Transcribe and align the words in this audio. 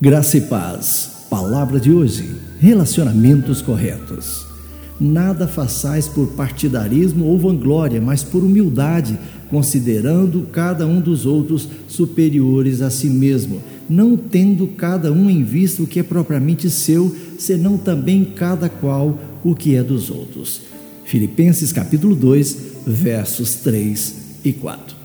Graça 0.00 0.36
e 0.36 0.40
paz. 0.40 1.26
Palavra 1.30 1.78
de 1.78 1.92
hoje: 1.92 2.28
relacionamentos 2.58 3.62
corretos. 3.62 4.44
Nada 5.00 5.46
façais 5.46 6.08
por 6.08 6.28
partidarismo 6.32 7.26
ou 7.26 7.38
vanglória, 7.38 8.00
mas 8.00 8.22
por 8.22 8.42
humildade, 8.42 9.16
considerando 9.48 10.48
cada 10.52 10.84
um 10.84 11.00
dos 11.00 11.26
outros 11.26 11.68
superiores 11.86 12.82
a 12.82 12.90
si 12.90 13.08
mesmo, 13.08 13.62
não 13.88 14.16
tendo 14.16 14.66
cada 14.66 15.12
um 15.12 15.30
em 15.30 15.44
vista 15.44 15.82
o 15.82 15.86
que 15.86 16.00
é 16.00 16.02
propriamente 16.02 16.68
seu, 16.70 17.14
senão 17.38 17.78
também 17.78 18.24
cada 18.24 18.68
qual 18.68 19.18
o 19.44 19.54
que 19.54 19.76
é 19.76 19.82
dos 19.82 20.10
outros. 20.10 20.62
Filipenses 21.04 21.72
capítulo 21.72 22.16
2, 22.16 22.58
versos 22.86 23.54
3 23.56 24.14
e 24.44 24.52
4. 24.52 25.03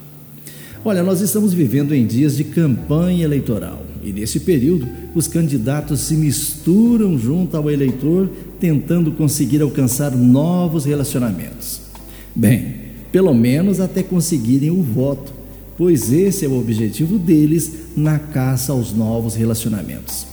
Olha, 0.83 1.03
nós 1.03 1.19
estamos 1.19 1.53
vivendo 1.53 1.93
em 1.93 2.05
dias 2.05 2.38
de 2.38 2.45
campanha 2.45 3.25
eleitoral 3.25 3.83
e 4.01 4.13
nesse 4.13 4.39
período 4.39 4.88
os 5.13 5.27
candidatos 5.27 5.99
se 5.99 6.15
misturam 6.15 7.19
junto 7.19 7.57
ao 7.57 7.69
eleitor 7.69 8.29
tentando 8.61 9.11
conseguir 9.11 9.61
alcançar 9.61 10.15
novos 10.15 10.85
relacionamentos. 10.85 11.81
Bem, 12.33 12.75
pelo 13.11 13.33
menos 13.33 13.81
até 13.81 14.02
conseguirem 14.02 14.71
o 14.71 14.81
voto, 14.81 15.33
pois 15.77 16.13
esse 16.13 16.45
é 16.45 16.47
o 16.47 16.57
objetivo 16.57 17.19
deles 17.19 17.71
na 17.95 18.17
caça 18.17 18.71
aos 18.71 18.93
novos 18.93 19.35
relacionamentos. 19.35 20.27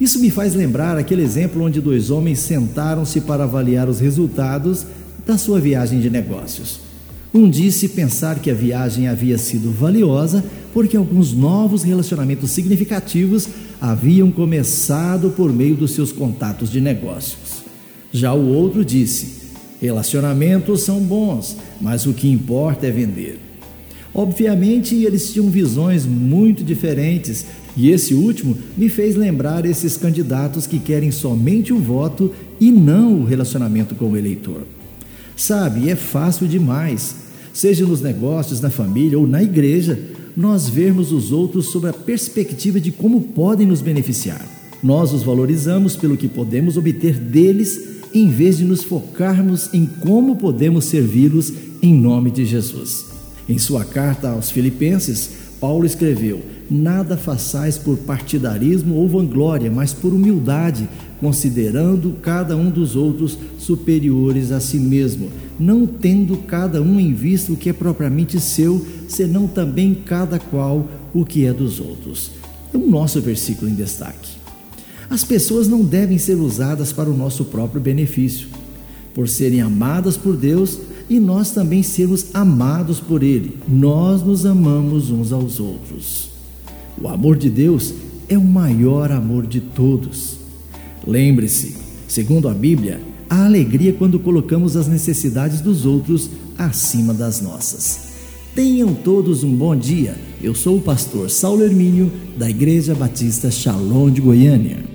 Isso 0.00 0.18
me 0.18 0.30
faz 0.30 0.54
lembrar 0.54 0.96
aquele 0.96 1.22
exemplo 1.22 1.62
onde 1.62 1.82
dois 1.82 2.10
homens 2.10 2.38
sentaram-se 2.38 3.20
para 3.20 3.44
avaliar 3.44 3.90
os 3.90 4.00
resultados 4.00 4.86
da 5.26 5.36
sua 5.36 5.60
viagem 5.60 6.00
de 6.00 6.08
negócios. 6.08 6.91
Um 7.34 7.48
disse 7.48 7.88
pensar 7.88 8.40
que 8.40 8.50
a 8.50 8.54
viagem 8.54 9.08
havia 9.08 9.38
sido 9.38 9.70
valiosa 9.70 10.44
porque 10.72 10.98
alguns 10.98 11.32
novos 11.32 11.82
relacionamentos 11.82 12.50
significativos 12.50 13.48
haviam 13.80 14.30
começado 14.30 15.30
por 15.30 15.50
meio 15.50 15.74
dos 15.74 15.92
seus 15.92 16.12
contatos 16.12 16.70
de 16.70 16.78
negócios. 16.78 17.62
Já 18.12 18.34
o 18.34 18.48
outro 18.48 18.84
disse: 18.84 19.48
relacionamentos 19.80 20.82
são 20.82 21.00
bons, 21.00 21.56
mas 21.80 22.04
o 22.04 22.12
que 22.12 22.28
importa 22.28 22.86
é 22.86 22.90
vender. 22.90 23.38
Obviamente, 24.14 24.94
eles 24.94 25.32
tinham 25.32 25.48
visões 25.48 26.04
muito 26.04 26.62
diferentes, 26.62 27.46
e 27.74 27.90
esse 27.90 28.12
último 28.12 28.58
me 28.76 28.90
fez 28.90 29.16
lembrar 29.16 29.64
esses 29.64 29.96
candidatos 29.96 30.66
que 30.66 30.78
querem 30.78 31.10
somente 31.10 31.72
o 31.72 31.78
voto 31.78 32.30
e 32.60 32.70
não 32.70 33.22
o 33.22 33.24
relacionamento 33.24 33.94
com 33.94 34.10
o 34.10 34.16
eleitor. 34.18 34.66
Sabe, 35.36 35.88
é 35.90 35.96
fácil 35.96 36.46
demais 36.46 37.22
seja 37.52 37.84
nos 37.84 38.00
negócios, 38.00 38.60
na 38.60 38.70
família 38.70 39.18
ou 39.18 39.26
na 39.26 39.42
igreja, 39.42 39.98
nós 40.36 40.68
vermos 40.68 41.12
os 41.12 41.30
outros 41.30 41.66
sob 41.66 41.88
a 41.88 41.92
perspectiva 41.92 42.80
de 42.80 42.90
como 42.90 43.20
podem 43.20 43.66
nos 43.66 43.82
beneficiar. 43.82 44.44
Nós 44.82 45.12
os 45.12 45.22
valorizamos 45.22 45.94
pelo 45.94 46.16
que 46.16 46.26
podemos 46.26 46.76
obter 46.76 47.14
deles, 47.14 48.00
em 48.14 48.28
vez 48.28 48.58
de 48.58 48.64
nos 48.64 48.82
focarmos 48.82 49.72
em 49.72 49.86
como 49.86 50.36
podemos 50.36 50.86
servi-los 50.86 51.52
em 51.82 51.94
nome 51.94 52.30
de 52.30 52.44
Jesus. 52.44 53.06
Em 53.48 53.58
sua 53.58 53.84
carta 53.84 54.30
aos 54.30 54.50
Filipenses, 54.50 55.30
Paulo 55.62 55.86
escreveu: 55.86 56.42
Nada 56.68 57.16
façais 57.16 57.78
por 57.78 57.96
partidarismo 57.98 58.96
ou 58.96 59.06
vanglória, 59.06 59.70
mas 59.70 59.92
por 59.92 60.12
humildade, 60.12 60.88
considerando 61.20 62.16
cada 62.20 62.56
um 62.56 62.68
dos 62.68 62.96
outros 62.96 63.38
superiores 63.58 64.50
a 64.50 64.58
si 64.58 64.80
mesmo, 64.80 65.30
não 65.60 65.86
tendo 65.86 66.36
cada 66.38 66.82
um 66.82 66.98
em 66.98 67.14
vista 67.14 67.52
o 67.52 67.56
que 67.56 67.68
é 67.68 67.72
propriamente 67.72 68.40
seu, 68.40 68.84
senão 69.06 69.46
também 69.46 69.94
cada 69.94 70.40
qual 70.40 70.88
o 71.14 71.24
que 71.24 71.46
é 71.46 71.52
dos 71.52 71.78
outros. 71.78 72.32
É 72.74 72.76
o 72.76 72.90
nosso 72.90 73.20
versículo 73.20 73.70
em 73.70 73.74
destaque. 73.74 74.32
As 75.08 75.22
pessoas 75.22 75.68
não 75.68 75.84
devem 75.84 76.18
ser 76.18 76.34
usadas 76.34 76.92
para 76.92 77.08
o 77.08 77.16
nosso 77.16 77.44
próprio 77.44 77.80
benefício, 77.80 78.48
por 79.14 79.28
serem 79.28 79.60
amadas 79.60 80.16
por 80.16 80.36
Deus 80.36 80.80
e 81.08 81.18
nós 81.20 81.50
também 81.50 81.82
sermos 81.82 82.26
amados 82.34 83.00
por 83.00 83.22
Ele. 83.22 83.56
Nós 83.68 84.22
nos 84.22 84.46
amamos 84.46 85.10
uns 85.10 85.32
aos 85.32 85.60
outros. 85.60 86.30
O 87.00 87.08
amor 87.08 87.36
de 87.36 87.50
Deus 87.50 87.94
é 88.28 88.36
o 88.36 88.44
maior 88.44 89.10
amor 89.10 89.46
de 89.46 89.60
todos. 89.60 90.36
Lembre-se, 91.06 91.76
segundo 92.06 92.48
a 92.48 92.54
Bíblia, 92.54 93.00
a 93.28 93.44
alegria 93.46 93.92
quando 93.92 94.18
colocamos 94.18 94.76
as 94.76 94.86
necessidades 94.86 95.60
dos 95.60 95.86
outros 95.86 96.30
acima 96.58 97.12
das 97.14 97.40
nossas. 97.40 98.12
Tenham 98.54 98.92
todos 98.92 99.42
um 99.42 99.54
bom 99.54 99.74
dia. 99.74 100.14
Eu 100.42 100.54
sou 100.54 100.76
o 100.76 100.82
pastor 100.82 101.30
Saulo 101.30 101.62
Hermínio, 101.62 102.12
da 102.36 102.50
Igreja 102.50 102.94
Batista 102.94 103.50
Shalom 103.50 104.10
de 104.10 104.20
Goiânia. 104.20 104.91